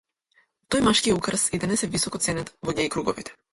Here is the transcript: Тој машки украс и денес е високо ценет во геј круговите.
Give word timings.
Тој 0.75 0.83
машки 0.87 1.13
украс 1.17 1.45
и 1.59 1.61
денес 1.65 1.85
е 1.89 1.91
високо 1.99 2.23
ценет 2.27 2.53
во 2.67 2.79
геј 2.83 2.93
круговите. 2.97 3.41